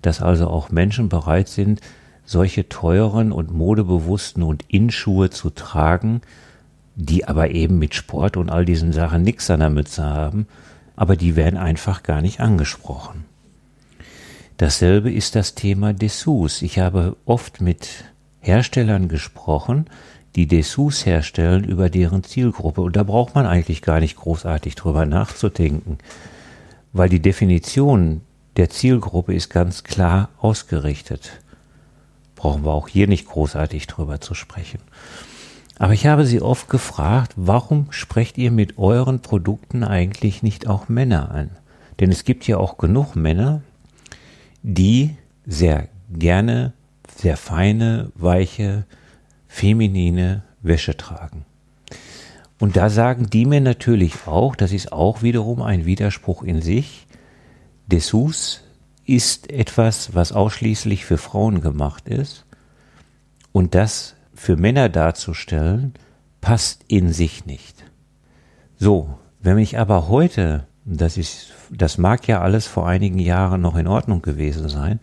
dass 0.01 0.21
also 0.21 0.47
auch 0.47 0.69
Menschen 0.69 1.09
bereit 1.09 1.47
sind, 1.47 1.81
solche 2.25 2.67
teuren 2.67 3.31
und 3.31 3.51
modebewussten 3.51 4.43
und 4.43 4.65
Inschuhe 4.67 5.29
zu 5.29 5.49
tragen, 5.49 6.21
die 6.97 7.27
aber 7.27 7.51
eben 7.51 7.77
mit 7.77 7.93
Sport 7.93 8.37
und 8.37 8.49
all 8.49 8.65
diesen 8.65 8.91
Sachen 8.91 9.21
nichts 9.21 9.49
an 9.51 9.59
der 9.59 9.69
Mütze 9.69 10.03
haben, 10.03 10.47
aber 10.95 11.15
die 11.15 11.35
werden 11.35 11.57
einfach 11.57 12.01
gar 12.01 12.21
nicht 12.21 12.41
angesprochen. 12.41 13.23
Dasselbe 14.57 15.11
ist 15.11 15.35
das 15.35 15.53
Thema 15.53 15.93
Dessous. 15.93 16.63
Ich 16.63 16.79
habe 16.79 17.15
oft 17.25 17.61
mit 17.61 18.05
Herstellern 18.39 19.07
gesprochen, 19.07 19.85
die 20.35 20.47
Dessous 20.47 21.05
herstellen 21.05 21.63
über 21.63 21.91
deren 21.91 22.23
Zielgruppe. 22.23 22.81
Und 22.81 22.95
da 22.95 23.03
braucht 23.03 23.35
man 23.35 23.45
eigentlich 23.45 23.83
gar 23.83 23.99
nicht 23.99 24.15
großartig 24.15 24.73
drüber 24.73 25.05
nachzudenken, 25.05 25.99
weil 26.93 27.09
die 27.09 27.21
Definition 27.21 28.21
der 28.55 28.71
Zielgruppe 28.71 29.35
ist 29.35 29.49
ganz 29.51 29.83
klar 29.83 30.29
ausgerichtet. 30.39 31.41
Brauchen 32.35 32.65
wir 32.65 32.71
auch 32.71 32.87
hier 32.87 33.07
nicht 33.07 33.27
großartig 33.27 33.85
drüber 33.85 34.19
zu 34.19 34.33
sprechen. 34.33 34.79
Aber 35.79 35.93
ich 35.93 36.07
habe 36.07 36.25
sie 36.25 36.41
oft 36.41 36.69
gefragt, 36.69 37.33
warum 37.35 37.91
sprecht 37.91 38.37
ihr 38.37 38.51
mit 38.51 38.77
euren 38.77 39.21
Produkten 39.21 39.83
eigentlich 39.83 40.41
nicht 40.43 40.67
auch 40.67 40.89
Männer 40.89 41.31
an? 41.31 41.51
Denn 41.99 42.11
es 42.11 42.23
gibt 42.23 42.47
ja 42.47 42.57
auch 42.57 42.77
genug 42.77 43.15
Männer, 43.15 43.61
die 44.63 45.15
sehr 45.45 45.87
gerne 46.11 46.73
sehr 47.19 47.37
feine, 47.37 48.11
weiche, 48.15 48.85
feminine 49.47 50.43
Wäsche 50.61 50.97
tragen. 50.97 51.45
Und 52.59 52.75
da 52.75 52.89
sagen 52.89 53.29
die 53.29 53.45
mir 53.45 53.61
natürlich 53.61 54.27
auch, 54.27 54.55
das 54.55 54.71
ist 54.71 54.91
auch 54.91 55.21
wiederum 55.21 55.61
ein 55.61 55.85
Widerspruch 55.85 56.43
in 56.43 56.61
sich, 56.61 57.07
Dessous 57.87 58.63
ist 59.05 59.49
etwas, 59.49 60.13
was 60.13 60.33
ausschließlich 60.33 61.05
für 61.05 61.17
Frauen 61.17 61.61
gemacht 61.61 62.09
ist 62.09 62.45
und 63.53 63.75
das 63.75 64.16
für 64.37 64.55
Männer 64.55 64.87
darzustellen, 64.87 65.93
passt 66.41 66.85
in 66.87 67.11
sich 67.11 67.45
nicht. 67.45 67.83
So, 68.77 69.17
wenn 69.41 69.57
ich 69.57 69.79
aber 69.79 70.07
heute, 70.07 70.67
das 70.85 71.17
ist, 71.17 71.53
das 71.71 71.97
mag 71.97 72.27
ja 72.27 72.41
alles 72.41 72.67
vor 72.67 72.87
einigen 72.87 73.19
Jahren 73.19 73.61
noch 73.61 73.75
in 73.75 73.87
Ordnung 73.87 74.21
gewesen 74.21 74.69
sein, 74.69 74.99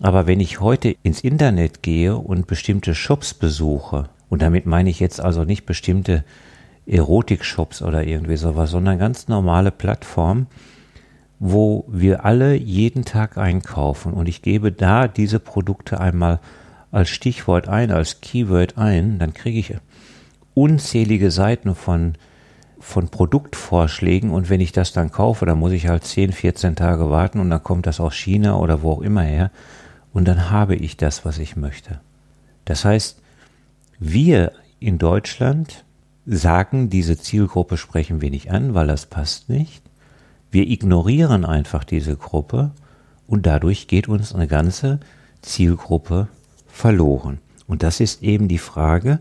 aber 0.00 0.26
wenn 0.26 0.40
ich 0.40 0.60
heute 0.60 0.96
ins 1.02 1.20
Internet 1.20 1.82
gehe 1.82 2.16
und 2.16 2.46
bestimmte 2.46 2.94
Shops 2.94 3.34
besuche, 3.34 4.08
und 4.28 4.42
damit 4.42 4.66
meine 4.66 4.90
ich 4.90 5.00
jetzt 5.00 5.20
also 5.20 5.44
nicht 5.44 5.64
bestimmte 5.64 6.24
Erotik-Shops 6.86 7.82
oder 7.82 8.04
irgendwie 8.04 8.36
sowas, 8.36 8.70
sondern 8.70 8.98
ganz 8.98 9.28
normale 9.28 9.70
Plattformen, 9.70 10.48
wo 11.38 11.84
wir 11.88 12.24
alle 12.24 12.54
jeden 12.54 13.04
Tag 13.04 13.38
einkaufen 13.38 14.12
und 14.12 14.28
ich 14.28 14.42
gebe 14.42 14.72
da 14.72 15.06
diese 15.06 15.38
Produkte 15.38 16.00
einmal 16.00 16.40
als 16.92 17.08
Stichwort 17.10 17.68
ein, 17.68 17.90
als 17.90 18.20
Keyword 18.20 18.76
ein, 18.78 19.18
dann 19.18 19.34
kriege 19.34 19.58
ich 19.58 19.76
unzählige 20.54 21.30
Seiten 21.30 21.74
von, 21.74 22.14
von 22.78 23.08
Produktvorschlägen 23.08 24.30
und 24.30 24.50
wenn 24.50 24.60
ich 24.60 24.72
das 24.72 24.92
dann 24.92 25.12
kaufe, 25.12 25.46
dann 25.46 25.58
muss 25.58 25.72
ich 25.72 25.88
halt 25.88 26.04
10, 26.04 26.32
14 26.32 26.76
Tage 26.76 27.10
warten 27.10 27.40
und 27.40 27.50
dann 27.50 27.62
kommt 27.62 27.86
das 27.86 28.00
aus 28.00 28.14
China 28.14 28.56
oder 28.56 28.82
wo 28.82 28.92
auch 28.92 29.02
immer 29.02 29.22
her 29.22 29.50
und 30.12 30.26
dann 30.26 30.50
habe 30.50 30.74
ich 30.74 30.96
das, 30.96 31.24
was 31.24 31.38
ich 31.38 31.56
möchte. 31.56 32.00
Das 32.64 32.84
heißt, 32.84 33.20
wir 33.98 34.52
in 34.80 34.98
Deutschland 34.98 35.84
sagen, 36.26 36.90
diese 36.90 37.18
Zielgruppe 37.18 37.76
sprechen 37.76 38.20
wir 38.20 38.30
nicht 38.30 38.50
an, 38.50 38.74
weil 38.74 38.86
das 38.86 39.06
passt 39.06 39.48
nicht. 39.48 39.82
Wir 40.50 40.68
ignorieren 40.68 41.44
einfach 41.44 41.84
diese 41.84 42.16
Gruppe 42.16 42.72
und 43.26 43.46
dadurch 43.46 43.86
geht 43.86 44.08
uns 44.08 44.34
eine 44.34 44.48
ganze 44.48 45.00
Zielgruppe 45.42 46.28
verloren. 46.72 47.38
Und 47.66 47.82
das 47.82 48.00
ist 48.00 48.22
eben 48.22 48.48
die 48.48 48.58
Frage, 48.58 49.20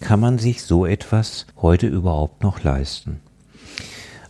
kann 0.00 0.20
man 0.20 0.38
sich 0.38 0.62
so 0.62 0.86
etwas 0.86 1.46
heute 1.60 1.86
überhaupt 1.86 2.42
noch 2.42 2.62
leisten? 2.62 3.20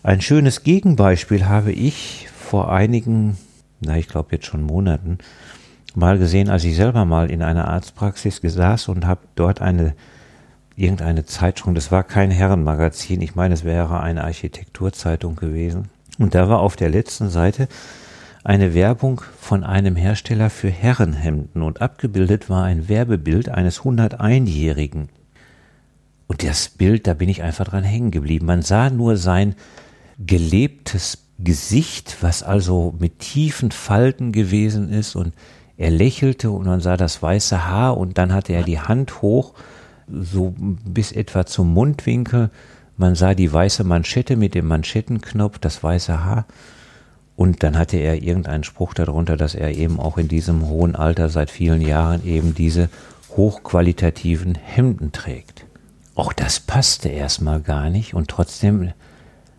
Ein 0.02 0.21
schönes 0.21 0.62
Gegenbeispiel 0.62 1.47
habe 1.47 1.73
ich 1.73 2.28
vor 2.35 2.73
einigen, 2.73 3.37
na 3.80 3.97
ich 3.97 4.09
glaube 4.09 4.28
jetzt 4.33 4.47
schon 4.47 4.62
Monaten, 4.62 5.19
mal 5.95 6.19
gesehen, 6.19 6.49
als 6.49 6.64
ich 6.64 6.76
selber 6.76 7.04
mal 7.04 7.30
in 7.30 7.42
einer 7.42 7.69
Arztpraxis 7.69 8.40
saß 8.42 8.88
und 8.88 9.07
habe 9.07 9.21
dort 9.35 9.61
eine 9.61 9.95
irgendeine 10.76 11.25
Zeitschrift, 11.25 11.76
das 11.76 11.92
war 11.92 12.04
kein 12.04 12.30
Herrenmagazin, 12.30 13.21
ich 13.21 13.35
meine, 13.35 13.54
es 13.54 13.64
wäre 13.64 14.00
eine 14.00 14.25
Architekturzeitung 14.25 15.37
gewesen. 15.37 15.88
Und 16.19 16.35
da 16.35 16.49
war 16.49 16.61
auf 16.61 16.76
der 16.76 16.88
letzten 16.88 17.28
Seite 17.28 17.69
eine 18.43 18.75
Werbung 18.75 19.21
von 19.39 19.65
einem 19.65 19.97
Hersteller 19.97 20.51
für 20.51 20.71
Herrenhemden 20.71 21.63
und 21.63 21.83
abgebildet 21.83 22.49
war 22.49 22.65
ein 22.65 22.89
Werbebild 22.89 23.49
eines 23.49 23.81
101-Jährigen. 23.81 25.09
Und 26.27 26.43
das 26.43 26.69
Bild, 26.69 27.07
da 27.07 27.15
bin 27.15 27.29
ich 27.29 27.43
einfach 27.43 27.67
dran 27.67 27.85
hängen 27.85 28.11
geblieben. 28.11 28.47
Man 28.47 28.63
sah 28.63 28.89
nur 28.89 29.17
sein 29.17 29.57
gelebtes 30.19 31.27
Gesicht, 31.39 32.19
was 32.21 32.43
also 32.43 32.95
mit 32.99 33.19
tiefen 33.19 33.73
Falten 33.73 34.33
gewesen 34.33 34.91
ist 34.91 35.17
und 35.17 35.35
er 35.77 35.91
lächelte 35.91 36.51
und 36.51 36.67
man 36.67 36.81
sah 36.81 36.97
das 36.97 37.23
weiße 37.23 37.67
Haar 37.67 37.97
und 37.97 38.19
dann 38.19 38.33
hatte 38.33 38.53
er 38.53 38.63
die 38.63 38.81
Hand 38.81 39.23
hoch, 39.23 39.55
so 40.07 40.55
bis 40.57 41.13
etwa 41.13 41.47
zum 41.47 41.73
Mundwinkel. 41.73 42.51
Man 42.97 43.15
sah 43.15 43.35
die 43.35 43.51
weiße 43.51 43.85
Manschette 43.85 44.37
mit 44.37 44.55
dem 44.55 44.67
Manschettenknopf, 44.67 45.59
das 45.59 45.83
weiße 45.83 46.23
Haar 46.23 46.47
und 47.41 47.63
dann 47.63 47.79
hatte 47.79 47.97
er 47.97 48.23
irgendeinen 48.23 48.65
Spruch 48.65 48.93
darunter, 48.93 49.39
dass 49.39 49.55
er 49.55 49.75
eben 49.75 49.99
auch 49.99 50.19
in 50.19 50.29
diesem 50.29 50.69
hohen 50.69 50.95
Alter 50.95 51.31
seit 51.31 51.51
vielen 51.51 51.81
Jahren 51.81 52.23
eben 52.23 52.55
diese 52.55 52.91
hochqualitativen 53.35 54.57
Hemden 54.57 55.11
trägt. 55.11 55.65
Auch 56.15 56.35
das 56.35 56.61
passte 56.61 57.09
erstmal 57.09 57.63
gar 57.63 57.89
nicht 57.89 58.13
und 58.13 58.29
trotzdem 58.29 58.93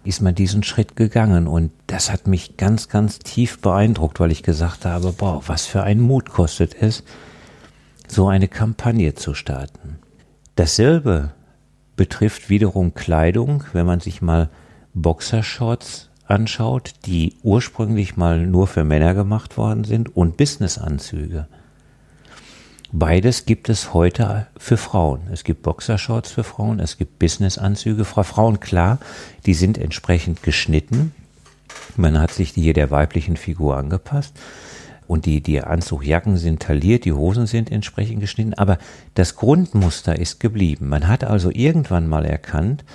ist 0.04 0.22
man 0.22 0.36
diesen 0.36 0.62
Schritt 0.62 0.96
gegangen 0.96 1.48
und 1.48 1.72
das 1.88 2.12
hat 2.12 2.28
mich 2.28 2.56
ganz, 2.56 2.88
ganz 2.88 3.18
tief 3.18 3.60
beeindruckt, 3.62 4.20
weil 4.20 4.32
ich 4.32 4.44
gesagt 4.44 4.86
habe, 4.86 5.12
boah, 5.12 5.42
was 5.48 5.66
für 5.66 5.82
ein 5.82 6.00
Mut 6.00 6.30
kostet 6.30 6.80
es, 6.80 7.04
so 8.08 8.28
eine 8.28 8.48
Kampagne 8.48 9.16
zu 9.16 9.34
starten. 9.34 9.98
Dasselbe 10.54 11.32
betrifft 11.96 12.48
wiederum 12.48 12.94
Kleidung, 12.94 13.64
wenn 13.74 13.88
man 13.88 14.02
sich 14.02 14.22
mal 14.22 14.52
Boxershorts 14.94 16.11
anschaut, 16.32 16.94
die 17.06 17.36
ursprünglich 17.44 18.18
mal 18.18 18.40
nur 18.46 18.66
für 18.66 18.84
Männer 18.84 19.14
gemacht 19.14 19.58
worden 19.58 19.84
sind 19.84 20.16
und 20.16 20.38
Businessanzüge. 20.38 21.48
Beides 22.94 23.46
gibt 23.46 23.70
es 23.70 23.94
heute 23.94 24.48
für 24.58 24.78
Frauen. 24.78 25.22
Es 25.32 25.44
gibt 25.44 25.62
Boxershorts 25.62 26.32
für 26.32 26.44
Frauen, 26.44 26.80
es 26.80 26.98
gibt 26.98 27.20
Businessanzüge 27.20 28.04
für 28.06 28.24
Frauen. 28.24 28.60
Klar, 28.60 29.00
die 29.46 29.54
sind 29.54 29.78
entsprechend 29.78 30.44
geschnitten. 30.44 31.14
Man 31.96 32.20
hat 32.20 32.32
sich 32.32 32.50
hier 32.52 32.74
der 32.74 32.92
weiblichen 32.92 33.38
Figur 33.38 33.78
angepasst. 33.78 34.34
Und 35.08 35.26
die, 35.26 35.42
die 35.42 35.62
Anzugjacken 35.62 36.38
sind 36.38 36.62
tailliert, 36.62 37.04
die 37.04 37.12
Hosen 37.12 37.46
sind 37.46 37.72
entsprechend 37.72 38.22
geschnitten. 38.22 38.54
Aber 38.54 38.78
das 39.14 39.36
Grundmuster 39.36 40.18
ist 40.18 40.40
geblieben. 40.40 40.88
Man 40.88 41.08
hat 41.08 41.24
also 41.24 41.50
irgendwann 41.50 42.08
mal 42.08 42.26
erkannt, 42.26 42.86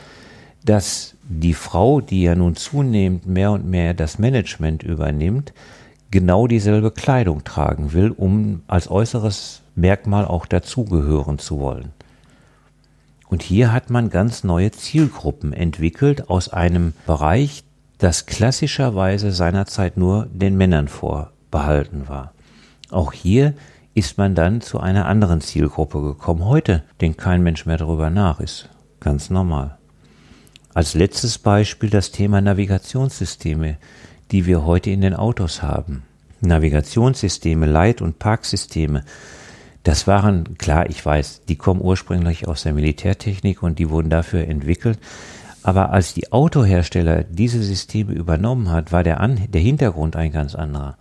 dass 0.66 1.14
die 1.22 1.54
Frau, 1.54 2.00
die 2.00 2.22
ja 2.22 2.34
nun 2.34 2.56
zunehmend 2.56 3.26
mehr 3.26 3.52
und 3.52 3.64
mehr 3.64 3.94
das 3.94 4.18
Management 4.18 4.82
übernimmt, 4.82 5.52
genau 6.10 6.46
dieselbe 6.46 6.90
Kleidung 6.90 7.44
tragen 7.44 7.92
will, 7.92 8.10
um 8.10 8.62
als 8.66 8.90
äußeres 8.90 9.62
Merkmal 9.74 10.24
auch 10.24 10.46
dazugehören 10.46 11.38
zu 11.38 11.60
wollen. 11.60 11.92
Und 13.28 13.42
hier 13.42 13.72
hat 13.72 13.90
man 13.90 14.10
ganz 14.10 14.44
neue 14.44 14.70
Zielgruppen 14.70 15.52
entwickelt 15.52 16.30
aus 16.30 16.48
einem 16.48 16.92
Bereich, 17.06 17.64
das 17.98 18.26
klassischerweise 18.26 19.32
seinerzeit 19.32 19.96
nur 19.96 20.26
den 20.32 20.56
Männern 20.56 20.88
vorbehalten 20.88 22.08
war. 22.08 22.32
Auch 22.90 23.12
hier 23.12 23.54
ist 23.94 24.18
man 24.18 24.34
dann 24.34 24.60
zu 24.60 24.78
einer 24.78 25.06
anderen 25.06 25.40
Zielgruppe 25.40 26.02
gekommen. 26.02 26.44
Heute 26.44 26.82
denkt 27.00 27.18
kein 27.18 27.42
Mensch 27.42 27.66
mehr 27.66 27.78
darüber 27.78 28.10
nach, 28.10 28.40
ist 28.40 28.68
ganz 29.00 29.30
normal. 29.30 29.75
Als 30.76 30.92
letztes 30.92 31.38
Beispiel 31.38 31.88
das 31.88 32.10
Thema 32.10 32.42
Navigationssysteme, 32.42 33.78
die 34.30 34.44
wir 34.44 34.66
heute 34.66 34.90
in 34.90 35.00
den 35.00 35.14
Autos 35.14 35.62
haben. 35.62 36.02
Navigationssysteme, 36.42 37.64
Leit- 37.64 38.02
und 38.02 38.18
Parksysteme, 38.18 39.02
das 39.84 40.06
waren, 40.06 40.58
klar, 40.58 40.90
ich 40.90 41.02
weiß, 41.02 41.44
die 41.48 41.56
kommen 41.56 41.80
ursprünglich 41.80 42.46
aus 42.46 42.64
der 42.64 42.74
Militärtechnik 42.74 43.62
und 43.62 43.78
die 43.78 43.88
wurden 43.88 44.10
dafür 44.10 44.46
entwickelt. 44.46 44.98
Aber 45.62 45.92
als 45.92 46.12
die 46.12 46.30
Autohersteller 46.30 47.24
diese 47.24 47.62
Systeme 47.62 48.12
übernommen 48.12 48.70
hat, 48.70 48.92
war 48.92 49.02
der, 49.02 49.22
An 49.22 49.40
der 49.48 49.62
Hintergrund 49.62 50.14
ein 50.14 50.30
ganz 50.30 50.54
anderer. 50.54 50.98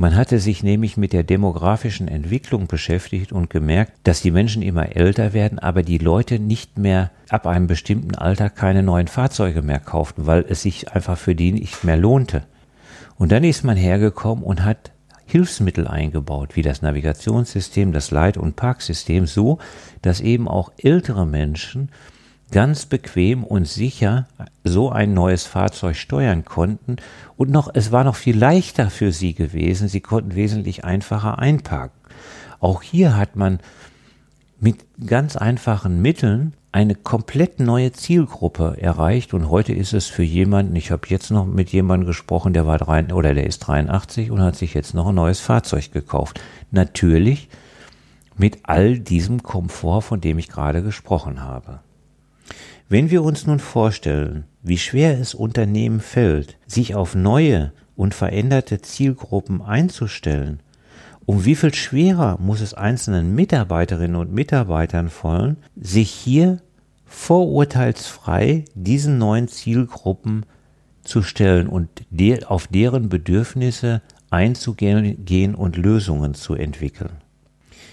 Man 0.00 0.14
hatte 0.14 0.38
sich 0.38 0.62
nämlich 0.62 0.96
mit 0.96 1.12
der 1.12 1.24
demografischen 1.24 2.06
Entwicklung 2.06 2.68
beschäftigt 2.68 3.32
und 3.32 3.50
gemerkt, 3.50 3.94
dass 4.04 4.22
die 4.22 4.30
Menschen 4.30 4.62
immer 4.62 4.94
älter 4.94 5.32
werden, 5.32 5.58
aber 5.58 5.82
die 5.82 5.98
Leute 5.98 6.38
nicht 6.38 6.78
mehr 6.78 7.10
ab 7.30 7.48
einem 7.48 7.66
bestimmten 7.66 8.14
Alter 8.14 8.48
keine 8.48 8.84
neuen 8.84 9.08
Fahrzeuge 9.08 9.60
mehr 9.60 9.80
kauften, 9.80 10.24
weil 10.28 10.44
es 10.48 10.62
sich 10.62 10.92
einfach 10.92 11.18
für 11.18 11.34
die 11.34 11.50
nicht 11.50 11.82
mehr 11.82 11.96
lohnte. 11.96 12.44
Und 13.16 13.32
dann 13.32 13.42
ist 13.42 13.64
man 13.64 13.76
hergekommen 13.76 14.44
und 14.44 14.64
hat 14.64 14.92
Hilfsmittel 15.26 15.88
eingebaut, 15.88 16.54
wie 16.54 16.62
das 16.62 16.80
Navigationssystem, 16.80 17.92
das 17.92 18.12
Leit- 18.12 18.38
und 18.38 18.54
Parksystem, 18.54 19.26
so, 19.26 19.58
dass 20.00 20.20
eben 20.20 20.46
auch 20.46 20.70
ältere 20.78 21.26
Menschen 21.26 21.90
ganz 22.50 22.86
bequem 22.86 23.44
und 23.44 23.66
sicher 23.66 24.26
so 24.64 24.90
ein 24.90 25.14
neues 25.14 25.44
Fahrzeug 25.44 25.96
steuern 25.96 26.44
konnten 26.44 26.96
und 27.36 27.50
noch, 27.50 27.70
es 27.74 27.92
war 27.92 28.04
noch 28.04 28.16
viel 28.16 28.38
leichter 28.38 28.90
für 28.90 29.12
sie 29.12 29.34
gewesen, 29.34 29.88
sie 29.88 30.00
konnten 30.00 30.34
wesentlich 30.34 30.84
einfacher 30.84 31.38
einparken. 31.38 31.98
Auch 32.60 32.82
hier 32.82 33.16
hat 33.16 33.36
man 33.36 33.60
mit 34.60 34.84
ganz 35.06 35.36
einfachen 35.36 36.02
Mitteln 36.02 36.54
eine 36.72 36.94
komplett 36.94 37.60
neue 37.60 37.92
Zielgruppe 37.92 38.76
erreicht 38.78 39.32
und 39.32 39.48
heute 39.48 39.72
ist 39.72 39.92
es 39.92 40.06
für 40.06 40.22
jemanden, 40.22 40.76
ich 40.76 40.90
habe 40.90 41.08
jetzt 41.08 41.30
noch 41.30 41.46
mit 41.46 41.70
jemandem 41.70 42.06
gesprochen, 42.06 42.52
der 42.52 42.66
war 42.66 42.78
drei, 42.78 43.04
oder 43.12 43.34
der 43.34 43.46
ist 43.46 43.60
83 43.60 44.30
und 44.30 44.40
hat 44.40 44.56
sich 44.56 44.74
jetzt 44.74 44.94
noch 44.94 45.08
ein 45.08 45.14
neues 45.14 45.40
Fahrzeug 45.40 45.92
gekauft. 45.92 46.40
Natürlich 46.70 47.48
mit 48.36 48.58
all 48.64 48.98
diesem 48.98 49.42
Komfort, 49.42 50.02
von 50.02 50.20
dem 50.20 50.38
ich 50.38 50.48
gerade 50.48 50.82
gesprochen 50.82 51.42
habe. 51.42 51.80
Wenn 52.90 53.10
wir 53.10 53.22
uns 53.22 53.46
nun 53.46 53.58
vorstellen, 53.58 54.44
wie 54.62 54.78
schwer 54.78 55.20
es 55.20 55.34
Unternehmen 55.34 56.00
fällt, 56.00 56.56
sich 56.66 56.94
auf 56.94 57.14
neue 57.14 57.72
und 57.96 58.14
veränderte 58.14 58.80
Zielgruppen 58.80 59.60
einzustellen, 59.60 60.60
um 61.26 61.44
wie 61.44 61.54
viel 61.54 61.74
schwerer 61.74 62.38
muss 62.40 62.62
es 62.62 62.72
einzelnen 62.72 63.34
Mitarbeiterinnen 63.34 64.16
und 64.16 64.32
Mitarbeitern 64.32 65.10
fallen, 65.10 65.58
sich 65.76 66.10
hier 66.10 66.62
vorurteilsfrei 67.04 68.64
diesen 68.74 69.18
neuen 69.18 69.48
Zielgruppen 69.48 70.46
zu 71.02 71.22
stellen 71.22 71.68
und 71.68 71.90
de 72.08 72.44
auf 72.44 72.68
deren 72.68 73.10
Bedürfnisse 73.10 74.00
einzugehen 74.30 75.54
und 75.54 75.76
Lösungen 75.76 76.32
zu 76.32 76.54
entwickeln. 76.54 77.18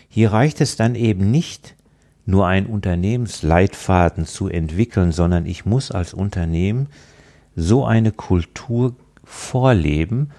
Hier 0.08 0.32
reicht 0.32 0.62
es 0.62 0.78
dann 0.78 0.96
eben 0.96 1.32
nicht, 1.32 1.76
nur 2.26 2.48
einen 2.48 2.68
Unternehmensleitfaden 2.68 4.26
zu 4.26 4.48
entwickeln, 4.48 5.12
sondern 5.12 5.46
ich 5.46 5.66
muss 5.66 5.92
als 5.92 6.14
Unternehmen 6.14 6.88
so 7.56 7.86
eine 7.86 8.12
Kultur 8.12 8.96
vorleben, 9.24 10.30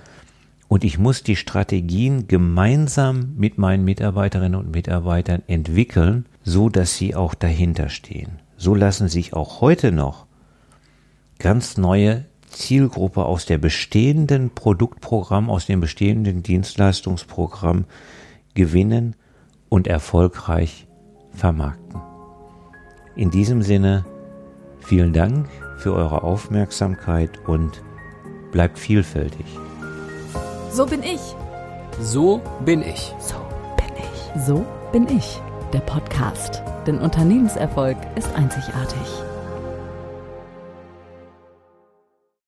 und 0.69 0.84
ich 0.84 0.99
muss 0.99 1.23
die 1.23 1.37
Strategien 1.37 2.26
gemeinsam 2.26 3.34
mit 3.37 3.58
meinen 3.58 3.84
Mitarbeiterinnen 3.84 4.58
und 4.58 4.75
Mitarbeitern 4.75 5.43
entwickeln, 5.47 6.26
so 6.43 6.69
dass 6.69 6.97
sie 6.97 7.15
auch 7.15 7.34
dahinter 7.34 7.89
stehen. 7.89 8.41
So 8.56 8.75
lassen 8.75 9.08
sich 9.08 9.32
auch 9.32 9.60
heute 9.60 9.93
noch 9.93 10.26
ganz 11.39 11.76
neue 11.76 12.25
Zielgruppe 12.50 13.25
aus 13.25 13.47
der 13.47 13.58
bestehenden 13.58 14.50
Produktprogramm, 14.50 15.50
aus 15.50 15.67
dem 15.67 15.80
bestehenden 15.80 16.43
Dienstleistungsprogramm 16.43 17.84
gewinnen 18.54 19.15
und 19.69 19.87
erfolgreich 19.87 20.85
vermarkten. 21.36 22.00
In 23.14 23.30
diesem 23.30 23.62
Sinne 23.62 24.04
vielen 24.80 25.12
Dank 25.12 25.49
für 25.78 25.94
eure 25.94 26.22
Aufmerksamkeit 26.22 27.30
und 27.46 27.82
bleibt 28.52 28.78
vielfältig. 28.78 29.46
So 30.70 30.86
bin 30.86 31.02
ich. 31.02 31.20
So 32.00 32.40
bin 32.64 32.82
ich. 32.82 33.14
So 33.18 33.36
bin 33.76 33.96
ich. 33.96 34.42
So 34.46 34.66
bin 34.92 35.08
ich. 35.08 35.40
Der 35.72 35.80
Podcast. 35.80 36.62
Denn 36.86 36.99
Unternehmenserfolg 36.99 37.96
ist 38.16 38.32
einzigartig. 38.34 39.25